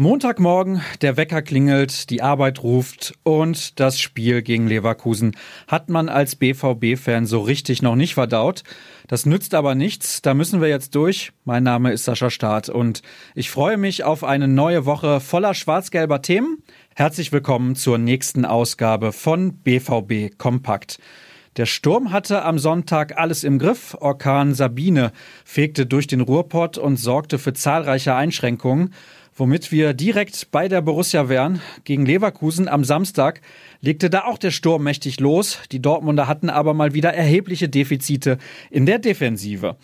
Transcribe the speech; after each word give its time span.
Montagmorgen, 0.00 0.80
der 1.02 1.18
Wecker 1.18 1.42
klingelt, 1.42 2.08
die 2.08 2.22
Arbeit 2.22 2.62
ruft 2.62 3.12
und 3.22 3.78
das 3.78 4.00
Spiel 4.00 4.40
gegen 4.40 4.66
Leverkusen 4.66 5.36
hat 5.68 5.90
man 5.90 6.08
als 6.08 6.36
BVB-Fan 6.36 7.26
so 7.26 7.40
richtig 7.40 7.82
noch 7.82 7.96
nicht 7.96 8.14
verdaut. 8.14 8.62
Das 9.08 9.26
nützt 9.26 9.54
aber 9.54 9.74
nichts, 9.74 10.22
da 10.22 10.32
müssen 10.32 10.62
wir 10.62 10.68
jetzt 10.68 10.94
durch. 10.94 11.32
Mein 11.44 11.64
Name 11.64 11.92
ist 11.92 12.04
Sascha 12.04 12.30
Staat 12.30 12.70
und 12.70 13.02
ich 13.34 13.50
freue 13.50 13.76
mich 13.76 14.02
auf 14.02 14.24
eine 14.24 14.48
neue 14.48 14.86
Woche 14.86 15.20
voller 15.20 15.52
schwarz-gelber 15.52 16.22
Themen. 16.22 16.62
Herzlich 16.96 17.30
willkommen 17.30 17.76
zur 17.76 17.98
nächsten 17.98 18.46
Ausgabe 18.46 19.12
von 19.12 19.58
BVB 19.58 20.38
Kompakt. 20.38 20.98
Der 21.56 21.66
Sturm 21.66 22.12
hatte 22.12 22.44
am 22.44 22.58
Sonntag 22.58 23.18
alles 23.18 23.44
im 23.44 23.58
Griff. 23.58 23.96
Orkan 24.00 24.54
Sabine 24.54 25.12
fegte 25.44 25.86
durch 25.86 26.06
den 26.06 26.20
Ruhrpott 26.20 26.78
und 26.78 26.96
sorgte 26.96 27.38
für 27.38 27.52
zahlreiche 27.52 28.14
Einschränkungen 28.14 28.94
womit 29.40 29.72
wir 29.72 29.94
direkt 29.94 30.50
bei 30.50 30.68
der 30.68 30.82
Borussia 30.82 31.28
wären. 31.28 31.60
Gegen 31.84 32.04
Leverkusen 32.04 32.68
am 32.68 32.84
Samstag 32.84 33.40
legte 33.80 34.10
da 34.10 34.24
auch 34.24 34.38
der 34.38 34.50
Sturm 34.50 34.84
mächtig 34.84 35.18
los. 35.18 35.58
Die 35.72 35.80
Dortmunder 35.80 36.28
hatten 36.28 36.50
aber 36.50 36.74
mal 36.74 36.94
wieder 36.94 37.14
erhebliche 37.14 37.68
Defizite 37.68 38.36
in 38.70 38.86
der 38.86 38.98
Defensive. 38.98 39.76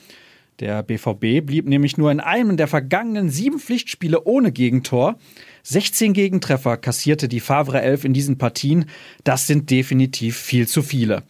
Der 0.61 0.83
BVB 0.83 1.45
blieb 1.45 1.67
nämlich 1.67 1.99
nur 1.99 2.11
in 2.11 2.21
einem 2.21 2.57
der 2.57 2.67
vergangenen 2.67 3.29
sieben 3.29 3.59
Pflichtspiele 3.59 4.25
ohne 4.25 4.53
Gegentor. 4.53 5.19
16 5.65 6.15
Gegentreffer 6.15 6.79
kassierte 6.79 7.29
die 7.29 7.41
Favre 7.41 7.83
11 7.83 8.05
in 8.05 8.15
diesen 8.15 8.39
Partien. 8.39 8.87
Das 9.23 9.47
sind 9.47 9.71
definitiv 9.71 10.39
viel 10.39 10.67
zu 10.67 10.83
viele. 10.83 11.25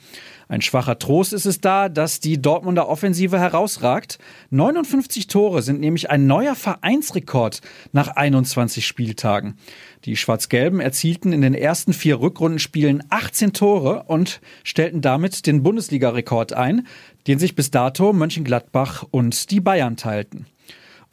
Ein 0.48 0.62
schwacher 0.62 0.98
Trost 0.98 1.32
ist 1.32 1.44
es 1.44 1.60
da, 1.60 1.88
dass 1.88 2.20
die 2.20 2.40
Dortmunder 2.40 2.88
Offensive 2.88 3.38
herausragt. 3.38 4.18
59 4.50 5.26
Tore 5.26 5.60
sind 5.60 5.80
nämlich 5.80 6.08
ein 6.08 6.28
neuer 6.28 6.54
Vereinsrekord 6.54 7.62
nach 7.92 8.08
21 8.08 8.86
Spieltagen. 8.86 9.56
Die 10.04 10.16
Schwarz-Gelben 10.16 10.78
erzielten 10.78 11.32
in 11.32 11.40
den 11.40 11.54
ersten 11.54 11.92
vier 11.92 12.20
Rückrundenspielen 12.20 13.02
18 13.08 13.54
Tore 13.54 14.04
und 14.04 14.40
stellten 14.62 15.00
damit 15.00 15.46
den 15.46 15.64
Bundesliga-Rekord 15.64 16.52
ein, 16.52 16.86
den 17.26 17.40
sich 17.40 17.56
bis 17.56 17.72
dato 17.72 18.12
Mönchengladbach 18.12 19.04
und 19.10 19.50
die 19.50 19.60
Bayern 19.60 19.96
teilten. 19.96 20.46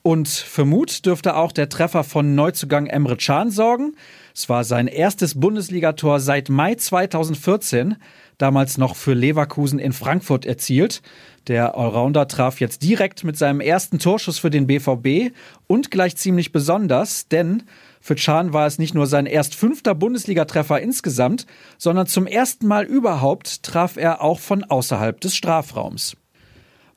Und 0.03 0.27
für 0.27 0.65
Mut 0.65 1.05
dürfte 1.05 1.37
auch 1.37 1.53
der 1.53 1.69
Treffer 1.69 2.03
von 2.03 2.35
Neuzugang 2.35 2.87
Emre 2.87 3.15
Can 3.15 3.51
sorgen. 3.51 3.95
Es 4.35 4.49
war 4.49 4.65
sein 4.65 4.87
erstes 4.87 5.39
Bundesligator 5.39 6.19
seit 6.19 6.49
Mai 6.49 6.75
2014 6.75 7.95
damals 8.37 8.77
noch 8.77 8.97
für 8.97 9.13
Leverkusen 9.13 9.79
in 9.79 9.93
Frankfurt 9.93 10.45
erzielt. 10.45 11.01
Der 11.47 11.77
Allrounder 11.77 12.27
traf 12.27 12.59
jetzt 12.59 12.83
direkt 12.83 13.23
mit 13.23 13.37
seinem 13.37 13.61
ersten 13.61 13.97
Torschuss 13.97 14.39
für 14.39 14.49
den 14.49 14.67
BVB 14.67 15.33
und 15.67 15.89
gleich 15.89 16.17
ziemlich 16.17 16.51
besonders, 16.51 17.29
denn 17.29 17.63
für 18.01 18.15
Can 18.15 18.51
war 18.51 18.67
es 18.67 18.79
nicht 18.79 18.93
nur 18.93 19.07
sein 19.07 19.25
erst 19.25 19.55
fünfter 19.55 19.95
Bundesligatreffer 19.95 20.81
insgesamt, 20.81 21.45
sondern 21.77 22.07
zum 22.07 22.27
ersten 22.27 22.67
Mal 22.67 22.83
überhaupt 22.83 23.63
traf 23.63 23.95
er 23.95 24.21
auch 24.21 24.41
von 24.41 24.65
außerhalb 24.65 25.21
des 25.21 25.33
Strafraums. 25.33 26.17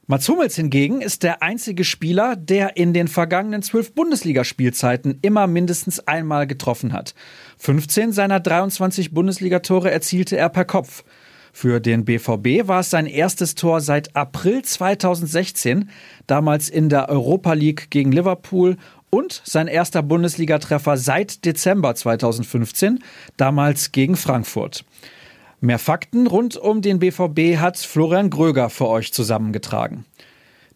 Mats 0.08 0.28
Hummels 0.28 0.54
hingegen 0.54 1.00
ist 1.00 1.24
der 1.24 1.42
einzige 1.42 1.82
Spieler, 1.82 2.36
der 2.36 2.76
in 2.76 2.92
den 2.92 3.08
vergangenen 3.08 3.62
zwölf 3.62 3.92
Bundesligaspielzeiten 3.92 5.18
immer 5.20 5.48
mindestens 5.48 5.98
einmal 5.98 6.46
getroffen 6.46 6.92
hat. 6.92 7.16
15 7.58 8.12
seiner 8.12 8.38
23 8.38 9.12
Bundesligatore 9.12 9.90
erzielte 9.90 10.36
er 10.36 10.48
per 10.48 10.64
Kopf. 10.64 11.02
Für 11.52 11.80
den 11.80 12.04
BVB 12.04 12.68
war 12.68 12.80
es 12.80 12.90
sein 12.90 13.06
erstes 13.06 13.56
Tor 13.56 13.80
seit 13.80 14.14
April 14.14 14.62
2016, 14.62 15.90
damals 16.28 16.68
in 16.68 16.88
der 16.88 17.08
Europa 17.08 17.54
League 17.54 17.90
gegen 17.90 18.12
Liverpool 18.12 18.76
und 19.10 19.42
sein 19.44 19.66
erster 19.66 20.04
Bundesligatreffer 20.04 20.98
seit 20.98 21.44
Dezember 21.44 21.96
2015, 21.96 23.00
damals 23.36 23.90
gegen 23.90 24.14
Frankfurt. 24.14 24.84
Mehr 25.60 25.78
Fakten 25.78 26.26
rund 26.26 26.56
um 26.56 26.82
den 26.82 26.98
BVB 26.98 27.56
hat 27.58 27.78
Florian 27.78 28.28
Gröger 28.28 28.68
für 28.68 28.88
euch 28.88 29.14
zusammengetragen. 29.14 30.04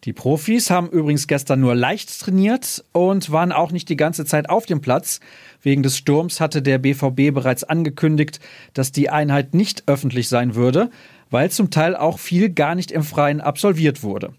Die 0.05 0.15
Profis 0.15 0.71
haben 0.71 0.89
übrigens 0.89 1.27
gestern 1.27 1.61
nur 1.61 1.75
leicht 1.75 2.19
trainiert 2.19 2.83
und 2.93 3.31
waren 3.31 3.53
auch 3.53 3.73
nicht 3.73 3.91
die 3.91 3.97
ganze 3.97 4.25
Zeit 4.25 4.49
auf 4.49 4.65
dem 4.65 4.81
Platz. 4.81 5.21
Wegen 5.61 5.83
des 5.83 5.99
Sturms 5.99 6.41
hatte 6.41 6.63
der 6.63 6.79
BVB 6.79 7.35
bereits 7.35 7.65
angekündigt, 7.65 8.41
dass 8.73 8.93
die 8.93 9.11
Einheit 9.11 9.53
nicht 9.53 9.83
öffentlich 9.87 10.31
sein 10.31 10.55
würde, 10.55 10.91
weil 11.29 11.51
zum 11.51 11.71
Teil 11.71 11.95
auch 11.95 12.19
viel 12.19 12.49
gar 12.49 12.75
nicht 12.75 12.91
im 12.91 13.03
Freien 13.03 13.43
absolviert 13.43 14.03
wurde. 14.03 14.33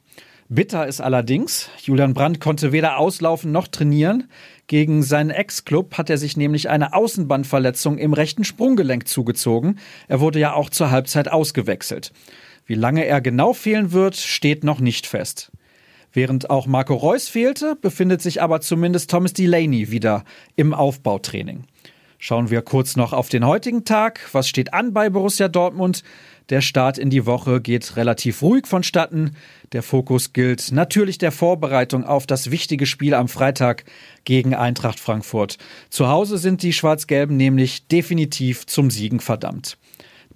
Bitter 0.53 0.85
ist 0.85 0.99
allerdings, 0.99 1.69
Julian 1.81 2.13
Brandt 2.13 2.41
konnte 2.41 2.73
weder 2.73 2.97
auslaufen 2.97 3.53
noch 3.53 3.69
trainieren. 3.69 4.29
Gegen 4.67 5.01
seinen 5.01 5.29
Ex-Club 5.29 5.97
hat 5.97 6.09
er 6.09 6.17
sich 6.17 6.35
nämlich 6.35 6.67
eine 6.67 6.93
Außenbandverletzung 6.93 7.97
im 7.97 8.11
rechten 8.11 8.43
Sprunggelenk 8.43 9.07
zugezogen. 9.07 9.79
Er 10.09 10.19
wurde 10.19 10.39
ja 10.39 10.53
auch 10.53 10.69
zur 10.69 10.91
Halbzeit 10.91 11.31
ausgewechselt. 11.31 12.11
Wie 12.65 12.73
lange 12.73 13.05
er 13.05 13.21
genau 13.21 13.53
fehlen 13.53 13.93
wird, 13.93 14.17
steht 14.17 14.65
noch 14.65 14.81
nicht 14.81 15.07
fest. 15.07 15.53
Während 16.11 16.49
auch 16.49 16.67
Marco 16.67 16.95
Reus 16.95 17.29
fehlte, 17.29 17.77
befindet 17.81 18.21
sich 18.21 18.41
aber 18.41 18.59
zumindest 18.59 19.09
Thomas 19.09 19.31
Delaney 19.31 19.89
wieder 19.89 20.25
im 20.57 20.73
Aufbautraining. 20.73 21.63
Schauen 22.23 22.49
wir 22.49 22.61
kurz 22.61 22.97
noch 22.97 23.13
auf 23.13 23.29
den 23.29 23.47
heutigen 23.47 23.85
Tag. 23.85 24.19
Was 24.33 24.49
steht 24.49 24.73
an 24.73 24.91
bei 24.91 25.09
Borussia 25.09 25.47
Dortmund? 25.47 26.03
Der 26.51 26.59
Start 26.59 26.97
in 26.97 27.09
die 27.09 27.25
Woche 27.25 27.61
geht 27.61 27.95
relativ 27.95 28.41
ruhig 28.41 28.67
vonstatten. 28.67 29.37
Der 29.71 29.81
Fokus 29.81 30.33
gilt 30.33 30.73
natürlich 30.73 31.17
der 31.17 31.31
Vorbereitung 31.31 32.03
auf 32.03 32.27
das 32.27 32.51
wichtige 32.51 32.85
Spiel 32.85 33.13
am 33.13 33.29
Freitag 33.29 33.85
gegen 34.25 34.53
Eintracht 34.53 34.99
Frankfurt. 34.99 35.57
Zu 35.89 36.09
Hause 36.09 36.37
sind 36.37 36.61
die 36.61 36.73
Schwarz-Gelben 36.73 37.37
nämlich 37.37 37.87
definitiv 37.87 38.65
zum 38.65 38.91
Siegen 38.91 39.21
verdammt. 39.21 39.77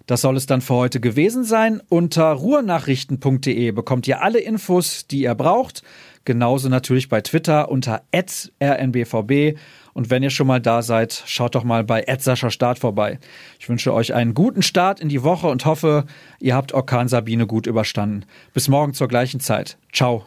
Das 0.06 0.22
soll 0.22 0.38
es 0.38 0.46
dann 0.46 0.62
für 0.62 0.76
heute 0.76 1.00
gewesen 1.00 1.44
sein. 1.44 1.82
Unter 1.90 2.26
ruhrnachrichten.de 2.32 3.72
bekommt 3.72 4.08
ihr 4.08 4.22
alle 4.22 4.40
Infos, 4.40 5.08
die 5.08 5.24
ihr 5.24 5.36
braucht. 5.36 5.84
Genauso 6.26 6.70
natürlich 6.70 7.10
bei 7.10 7.22
Twitter 7.22 7.70
unter 7.70 8.02
rnbvb. 8.14 9.58
Und 9.94 10.10
wenn 10.10 10.24
ihr 10.24 10.30
schon 10.30 10.48
mal 10.48 10.60
da 10.60 10.82
seid, 10.82 11.24
schaut 11.26 11.56
doch 11.56 11.64
mal 11.64 11.84
bei 11.84 12.04
Sascha 12.20 12.50
Start 12.50 12.80
vorbei. 12.80 13.20
Ich 13.60 13.70
wünsche 13.70 13.94
euch 13.94 14.14
einen 14.14 14.34
guten 14.34 14.62
Start 14.62 15.00
in 15.00 15.08
die 15.08 15.24
Woche 15.24 15.48
und 15.48 15.66
hoffe, 15.66 16.06
ihr 16.40 16.56
habt 16.56 16.74
Orkan 16.74 17.08
Sabine 17.08 17.48
gut 17.48 17.66
überstanden. 17.66 18.26
Bis 18.54 18.68
morgen 18.68 18.94
zur 18.94 19.08
gleichen 19.08 19.40
Zeit. 19.40 19.78
Ciao. 19.94 20.26